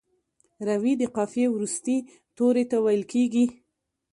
[0.67, 1.97] روي د قافیې وروستي
[2.35, 3.45] توري ته ویل کیږي.